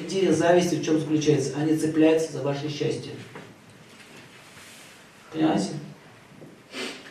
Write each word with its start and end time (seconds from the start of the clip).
идея 0.00 0.32
зависти 0.32 0.76
в 0.76 0.84
чем 0.84 0.98
заключается? 0.98 1.54
Они 1.56 1.76
цепляются 1.76 2.32
за 2.32 2.42
ваше 2.42 2.68
счастье. 2.68 3.12
Понимаете? 5.32 5.70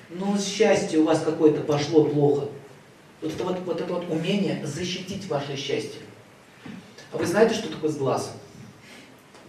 Ну, 0.10 0.38
счастье 0.40 1.00
у 1.00 1.06
вас 1.06 1.22
какое-то 1.22 1.62
пошло 1.62 2.06
плохо. 2.06 2.48
Вот 3.22 3.34
это 3.34 3.44
вот, 3.44 3.60
вот 3.66 3.82
это 3.82 3.94
вот 3.94 4.10
умение 4.10 4.66
защитить 4.66 5.28
ваше 5.28 5.56
счастье. 5.56 6.02
А 7.12 7.18
вы 7.18 7.26
знаете, 7.26 7.56
что 7.56 7.70
такое 7.70 7.90
сглаз? 7.90 8.34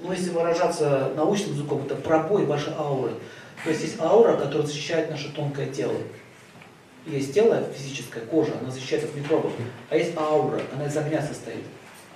Ну, 0.01 0.13
если 0.13 0.31
выражаться 0.31 1.13
научным 1.17 1.55
языком, 1.55 1.83
это 1.85 1.95
пробой 1.95 2.45
вашей 2.45 2.73
ауры. 2.75 3.13
То 3.65 3.71
есть 3.71 3.83
есть 3.83 4.01
аура, 4.01 4.37
которая 4.37 4.67
защищает 4.67 5.11
наше 5.11 5.33
тонкое 5.33 5.67
тело. 5.67 5.95
Есть 7.07 7.33
тело 7.35 7.63
физическое, 7.77 8.21
кожа, 8.21 8.53
она 8.61 8.71
защищает 8.71 9.05
от 9.05 9.15
микробов. 9.15 9.53
А 9.91 9.97
есть 9.97 10.17
аура, 10.17 10.61
она 10.75 10.87
из 10.87 10.97
огня 10.97 11.23
состоит. 11.23 11.65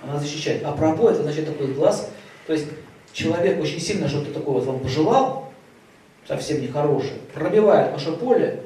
Она 0.01 0.19
защищает. 0.19 0.63
А 0.63 0.71
пробой, 0.71 1.13
это 1.13 1.23
значит 1.23 1.45
такой 1.45 1.73
глаз. 1.73 2.09
То 2.47 2.53
есть 2.53 2.67
человек 3.13 3.61
очень 3.61 3.79
сильно 3.79 4.07
что-то 4.07 4.33
такое 4.33 4.55
вот 4.55 4.65
вам 4.65 4.79
пожелал, 4.79 5.51
совсем 6.27 6.61
нехорошее, 6.61 7.19
пробивает 7.33 7.91
ваше 7.91 8.13
поле, 8.13 8.63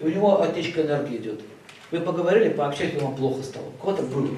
и 0.00 0.06
у 0.06 0.08
него 0.10 0.42
отечка 0.42 0.82
энергии 0.82 1.16
идет. 1.16 1.40
Вы 1.90 2.00
поговорили, 2.00 2.50
пообщались, 2.50 3.00
вам 3.00 3.14
плохо 3.16 3.42
стало. 3.42 3.66
У 3.66 3.82
кого-то 3.82 4.02
было. 4.02 4.28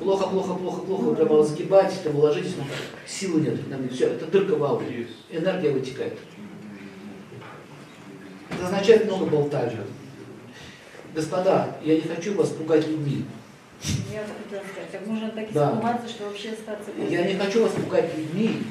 Плохо, 0.00 0.28
плохо, 0.28 0.54
плохо, 0.54 0.80
плохо, 0.80 1.14
прямо 1.14 1.38
разгибаетесь, 1.38 1.98
там 1.98 2.16
ложитесь, 2.16 2.56
но 2.56 2.64
силы 3.06 3.40
нет. 3.40 3.54
Все, 3.92 4.08
это 4.08 4.26
дырка 4.26 4.56
в 4.56 4.64
ауре. 4.64 5.06
Энергия 5.30 5.70
вытекает. 5.70 6.18
Это 8.50 8.66
означает 8.66 9.06
много 9.06 9.26
болтали. 9.26 9.76
Господа, 11.14 11.76
я 11.84 11.96
не 11.96 12.00
хочу 12.00 12.34
вас 12.34 12.48
пугать 12.50 12.86
людьми. 12.86 13.24
Я 14.12 14.20
хотела 14.20 14.62
сказать, 14.70 14.90
так 14.92 15.06
можно 15.06 15.30
так 15.30 15.52
Да. 15.52 15.70
испугаться, 15.70 16.08
что 16.08 16.24
вообще 16.26 16.50
остаться 16.50 16.90
Я 17.08 17.24
не 17.26 17.34
хочу 17.34 17.62
вас 17.62 17.72
пугать 17.72 18.16
людьми. 18.16 18.62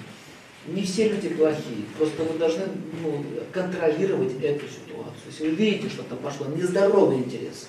Не 0.68 0.84
все 0.84 1.10
люди 1.10 1.30
плохие. 1.30 1.86
Просто 1.98 2.24
вы 2.24 2.38
должны 2.38 2.66
ну, 3.02 3.26
контролировать 3.52 4.34
эту 4.44 4.68
ситуацию. 4.68 5.24
Если 5.28 5.50
вы 5.50 5.56
видите, 5.56 5.90
что 5.90 6.04
там 6.04 6.20
пошло 6.20 6.46
нездоровый 6.48 7.18
интерес, 7.18 7.68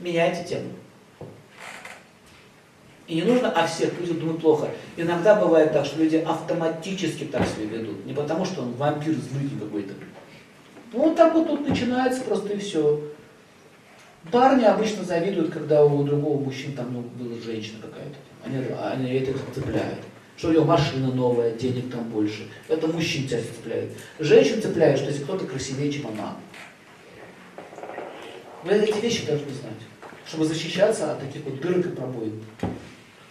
меняйте 0.00 0.44
тему. 0.48 0.70
И 3.06 3.14
не 3.16 3.22
нужно 3.22 3.50
о 3.50 3.66
всех 3.66 3.98
людях 4.00 4.18
думать 4.18 4.40
плохо. 4.40 4.68
Иногда 4.96 5.34
бывает 5.34 5.72
так, 5.72 5.86
что 5.86 6.00
люди 6.02 6.16
автоматически 6.16 7.24
так 7.24 7.46
себя 7.46 7.78
ведут. 7.78 8.04
Не 8.06 8.12
потому, 8.14 8.44
что 8.44 8.62
он 8.62 8.72
вампир 8.72 9.14
злый 9.14 9.48
какой-то. 9.60 9.94
Ну, 10.92 10.98
вот 11.04 11.16
так 11.16 11.34
вот 11.34 11.46
тут 11.48 11.68
начинается 11.68 12.22
просто 12.22 12.52
и 12.54 12.58
все. 12.58 13.00
Парни 14.30 14.64
обычно 14.64 15.04
завидуют, 15.04 15.52
когда 15.52 15.84
у 15.84 16.02
другого 16.04 16.42
мужчины 16.42 16.76
там 16.76 16.92
ну, 16.92 17.02
была 17.02 17.40
женщина 17.40 17.78
какая-то. 17.82 18.16
Они, 18.44 18.64
они 18.80 19.18
это 19.18 19.36
цепляют. 19.54 19.98
Что 20.36 20.48
у 20.48 20.52
него 20.52 20.64
машина 20.64 21.12
новая, 21.12 21.52
денег 21.52 21.90
там 21.90 22.04
больше. 22.04 22.48
Это 22.68 22.86
мужчин 22.86 23.26
тебя 23.26 23.40
цепляет. 23.40 23.92
Женщин 24.18 24.62
цепляет, 24.62 24.98
что 24.98 25.08
если 25.10 25.24
кто-то 25.24 25.46
красивее, 25.46 25.92
чем 25.92 26.06
она. 26.08 26.36
Вы 28.64 28.74
эти 28.74 28.98
вещи 29.00 29.26
должны 29.26 29.50
знать, 29.50 29.74
чтобы 30.26 30.44
защищаться 30.44 31.12
от 31.12 31.20
таких 31.20 31.42
вот 31.44 31.60
дырок 31.60 31.86
и 31.86 31.88
пробоин. 31.90 32.40